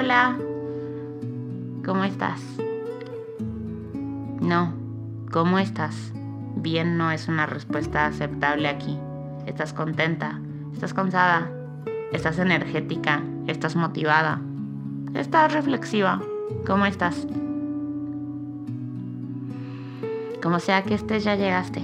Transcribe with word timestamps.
Hola, 0.00 0.38
¿cómo 1.84 2.04
estás? 2.04 2.40
No, 4.40 4.72
¿cómo 5.32 5.58
estás? 5.58 6.12
Bien 6.54 6.96
no 6.96 7.10
es 7.10 7.26
una 7.26 7.46
respuesta 7.46 8.06
aceptable 8.06 8.68
aquí. 8.68 8.96
Estás 9.46 9.72
contenta, 9.72 10.40
estás 10.72 10.94
cansada, 10.94 11.50
estás 12.12 12.38
energética, 12.38 13.24
estás 13.48 13.74
motivada, 13.74 14.40
estás 15.14 15.52
reflexiva. 15.52 16.22
¿Cómo 16.64 16.86
estás? 16.86 17.26
Como 20.40 20.60
sea 20.60 20.84
que 20.84 20.94
estés, 20.94 21.24
ya 21.24 21.34
llegaste. 21.34 21.82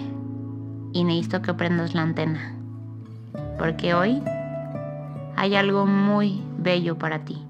Y 0.92 1.02
necesito 1.02 1.42
que 1.42 1.52
prendas 1.54 1.96
la 1.96 2.02
antena. 2.02 2.54
Porque 3.58 3.92
hoy 3.92 4.22
hay 5.34 5.56
algo 5.56 5.84
muy 5.84 6.44
bello 6.58 6.96
para 6.96 7.24
ti. 7.24 7.44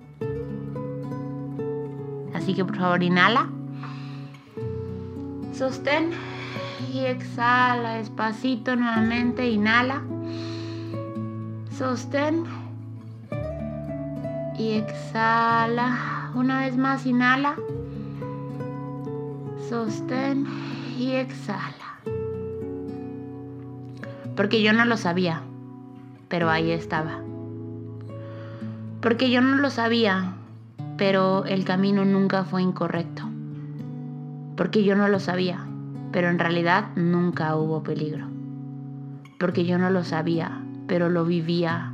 Así 2.45 2.53
que 2.53 2.63
por 2.63 2.77
favor 2.77 3.03
inhala. 3.03 3.49
Sostén 5.55 6.11
y 6.93 7.07
exhala 7.07 7.95
despacito 7.95 8.77
nuevamente. 8.77 9.49
Inhala. 9.49 10.03
Sostén 11.71 12.45
y 14.59 14.73
exhala. 14.73 16.33
Una 16.35 16.61
vez 16.61 16.77
más, 16.77 17.07
inhala. 17.07 17.57
Sostén 19.71 20.47
y 20.99 21.13
exhala. 21.13 21.99
Porque 24.37 24.61
yo 24.61 24.75
no 24.75 24.85
lo 24.85 24.99
sabía, 24.99 25.41
pero 26.29 26.51
ahí 26.51 26.73
estaba. 26.73 27.21
Porque 29.01 29.31
yo 29.31 29.41
no 29.41 29.57
lo 29.57 29.71
sabía, 29.71 30.35
pero 30.97 31.45
el 31.45 31.65
camino 31.65 32.05
nunca 32.05 32.45
fue 32.45 32.63
incorrecto. 32.63 33.23
Porque 34.57 34.85
yo 34.85 34.95
no 34.95 35.09
lo 35.09 35.19
sabía, 35.19 35.67
pero 36.13 36.29
en 36.29 36.39
realidad 36.39 36.91
nunca 36.95 37.57
hubo 37.57 37.83
peligro. 37.83 38.27
Porque 39.39 39.65
yo 39.65 39.79
no 39.79 39.91
lo 39.91 40.05
sabía, 40.05 40.63
pero 40.87 41.11
lo 41.11 41.25
vivía. 41.25 41.93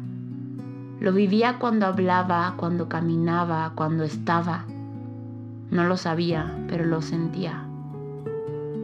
Lo 1.01 1.12
vivía 1.12 1.59
cuando 1.59 1.87
hablaba, 1.87 2.55
cuando 2.56 2.89
caminaba, 2.89 3.73
cuando 3.75 4.05
estaba. 4.05 4.65
No 5.71 5.84
lo 5.84 5.97
sabía, 5.97 6.55
pero 6.69 6.84
lo 6.84 7.01
sentía. 7.01 7.65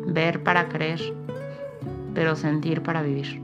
Ver 0.06 0.42
para 0.42 0.68
creer, 0.68 1.00
pero 2.14 2.34
sentir 2.36 2.82
para 2.82 3.02
vivir. 3.02 3.42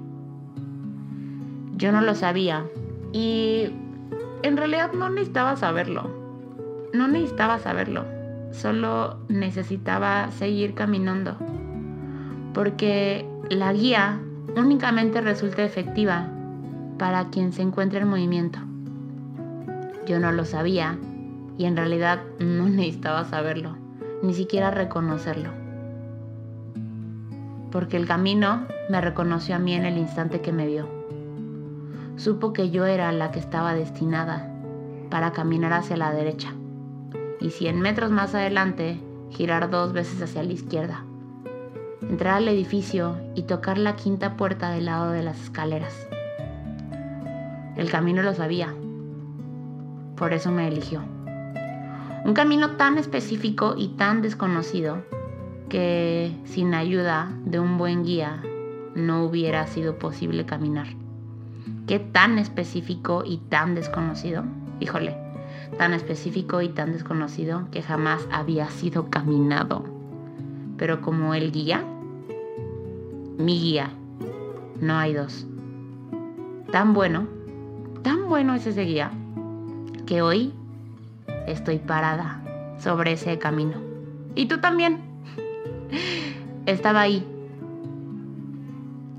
Yo 1.77 1.93
no 1.93 2.01
lo 2.01 2.15
sabía 2.15 2.65
y 3.13 3.71
en 4.43 4.57
realidad 4.57 4.93
no 4.93 5.11
necesitaba 5.11 5.57
saberlo. 5.57 6.22
No 6.93 7.09
necesitaba 7.09 7.59
saberlo. 7.59 8.05
Solo 8.51 9.19
necesitaba 9.29 10.31
seguir 10.31 10.75
caminando. 10.75 11.37
Porque 12.53 13.27
la 13.51 13.73
guía 13.73 14.21
únicamente 14.57 15.21
resulta 15.21 15.65
efectiva 15.65 16.29
para 16.99 17.31
quien 17.31 17.53
se 17.53 17.63
encuentra 17.63 18.01
en 18.01 18.09
movimiento. 18.09 18.59
Yo 20.07 20.21
no 20.21 20.33
lo 20.33 20.45
sabía 20.45 20.99
y 21.59 21.65
en 21.65 21.77
realidad 21.77 22.21
no 22.39 22.69
necesitaba 22.69 23.25
saberlo, 23.25 23.77
ni 24.23 24.35
siquiera 24.35 24.71
reconocerlo 24.71 25.63
porque 27.73 27.97
el 27.97 28.07
camino 28.07 28.67
me 28.89 29.01
reconoció 29.01 29.57
a 29.57 29.59
mí 29.59 29.75
en 29.75 29.87
el 29.87 29.97
instante 29.97 30.43
que 30.43 30.53
me 30.53 30.67
vio. 30.67 30.87
Supo 32.17 32.53
que 32.53 32.71
yo 32.71 32.85
era 32.85 33.11
la 33.11 33.33
que 33.33 33.41
estaba 33.41 33.75
destinada 33.75 34.49
para 35.11 35.33
caminar 35.33 35.73
hacia 35.73 35.97
la 35.97 36.13
derecha 36.13 36.55
y 37.43 37.51
100 37.51 37.81
metros 37.81 38.11
más 38.11 38.35
adelante 38.35 38.99
girar 39.31 39.69
dos 39.69 39.93
veces 39.93 40.23
hacia 40.23 40.45
la 40.45 40.53
izquierda, 40.53 41.05
entrar 42.01 42.35
al 42.35 42.49
edificio 42.49 43.17
y 43.35 43.43
tocar 43.43 43.79
la 43.79 43.97
quinta 43.97 44.37
puerta 44.37 44.71
del 44.71 44.87
lado 44.87 45.11
de 45.11 45.23
las 45.23 45.43
escaleras. 45.43 46.09
El 47.77 47.91
camino 47.91 48.23
lo 48.23 48.35
sabía, 48.35 48.73
por 50.17 50.33
eso 50.33 50.53
me 50.53 50.69
eligió. 50.69 51.03
Un 52.25 52.35
camino 52.35 52.77
tan 52.77 52.99
específico 52.99 53.75
y 53.77 53.89
tan 53.89 54.23
desconocido 54.23 55.03
que 55.69 56.37
sin 56.45 56.75
ayuda 56.75 57.33
de 57.45 57.59
un 57.59 57.79
buen 57.79 58.05
guía 58.05 58.41
no 58.95 59.25
hubiera 59.25 59.67
sido 59.67 59.99
posible 59.99 60.47
caminar. 60.47 60.87
¿Qué 61.89 61.99
tan 61.99 62.39
específico 62.39 63.25
y 63.27 63.39
tan 63.39 63.75
desconocido? 63.75 64.45
Híjole, 64.79 65.32
tan 65.79 65.95
específico 65.95 66.61
y 66.63 66.69
tan 66.69 66.93
desconocido 66.93 67.69
que 67.71 67.83
jamás 67.83 68.27
había 68.31 68.69
sido 68.69 69.11
caminado. 69.11 69.85
Pero 70.77 71.01
como 71.01 71.35
el 71.35 71.53
guía, 71.53 71.85
mi 73.39 73.61
guía, 73.61 73.91
no 74.81 74.97
hay 74.97 75.15
dos. 75.15 75.47
Tan 76.71 76.93
bueno, 76.95 77.27
tan 78.03 78.29
bueno 78.29 78.55
es 78.55 78.67
ese 78.67 78.83
guía, 78.83 79.11
que 80.07 80.23
hoy 80.23 80.53
estoy 81.47 81.79
parada 81.79 82.43
sobre 82.79 83.13
ese 83.13 83.39
camino. 83.39 83.75
Y 84.35 84.47
tú 84.47 84.59
también 84.59 85.01
estaba 86.67 87.03
ahí. 87.03 87.27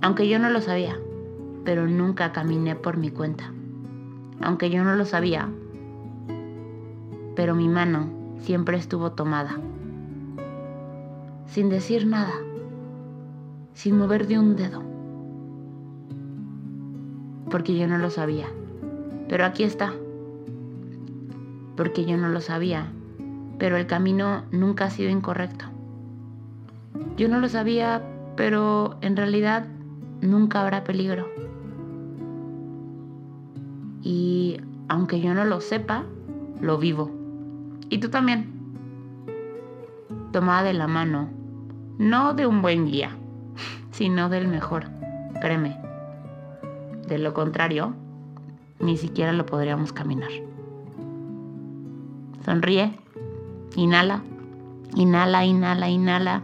Aunque 0.01 0.27
yo 0.27 0.39
no 0.39 0.49
lo 0.49 0.61
sabía, 0.61 0.97
pero 1.63 1.87
nunca 1.87 2.31
caminé 2.31 2.75
por 2.75 2.97
mi 2.97 3.09
cuenta. 3.09 3.51
Aunque 4.41 4.69
yo 4.69 4.83
no 4.83 4.95
lo 4.95 5.05
sabía, 5.05 5.49
pero 7.35 7.55
mi 7.55 7.67
mano 7.67 8.09
siempre 8.39 8.77
estuvo 8.77 9.11
tomada. 9.11 9.57
Sin 11.47 11.69
decir 11.69 12.07
nada, 12.07 12.33
sin 13.73 13.97
mover 13.97 14.27
de 14.27 14.39
un 14.39 14.55
dedo. 14.55 14.81
Porque 17.49 17.77
yo 17.77 17.87
no 17.87 17.97
lo 17.97 18.09
sabía. 18.09 18.47
Pero 19.29 19.45
aquí 19.45 19.63
está. 19.63 19.93
Porque 21.75 22.05
yo 22.05 22.17
no 22.17 22.29
lo 22.29 22.41
sabía, 22.41 22.87
pero 23.57 23.77
el 23.77 23.87
camino 23.87 24.43
nunca 24.51 24.85
ha 24.85 24.89
sido 24.89 25.09
incorrecto. 25.09 25.65
Yo 27.17 27.27
no 27.29 27.39
lo 27.39 27.49
sabía, 27.49 28.01
pero 28.35 28.95
en 29.01 29.15
realidad 29.15 29.67
nunca 30.21 30.61
habrá 30.61 30.83
peligro. 30.83 31.27
Y 34.01 34.57
aunque 34.87 35.21
yo 35.21 35.33
no 35.33 35.45
lo 35.45 35.61
sepa, 35.61 36.03
lo 36.61 36.77
vivo. 36.77 37.22
Y 37.93 37.99
tú 37.99 38.09
también. 38.09 38.51
Tomada 40.31 40.63
de 40.63 40.73
la 40.73 40.87
mano, 40.87 41.29
no 41.99 42.33
de 42.33 42.47
un 42.47 42.63
buen 42.63 42.87
guía, 42.87 43.11
sino 43.91 44.29
del 44.29 44.47
mejor, 44.47 44.85
créeme. 45.39 45.77
De 47.07 47.19
lo 47.19 47.35
contrario, 47.35 47.93
ni 48.79 48.97
siquiera 48.97 49.31
lo 49.31 49.45
podríamos 49.45 49.93
caminar. 49.93 50.31
Sonríe, 52.43 52.97
inhala, 53.75 54.23
inhala, 54.95 55.45
inhala, 55.45 55.87
inhala 55.87 56.41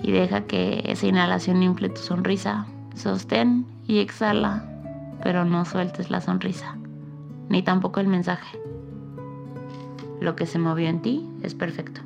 y 0.00 0.12
deja 0.12 0.42
que 0.42 0.84
esa 0.86 1.08
inhalación 1.08 1.60
infle 1.64 1.88
tu 1.88 2.02
sonrisa. 2.02 2.66
Sostén 2.94 3.66
y 3.88 3.98
exhala, 3.98 4.62
pero 5.24 5.44
no 5.44 5.64
sueltes 5.64 6.08
la 6.08 6.20
sonrisa, 6.20 6.76
ni 7.48 7.64
tampoco 7.64 7.98
el 7.98 8.06
mensaje. 8.06 8.60
Lo 10.20 10.36
que 10.36 10.46
se 10.46 10.58
movió 10.58 10.88
en 10.88 11.02
ti 11.02 11.26
es 11.42 11.54
perfecto. 11.54 12.02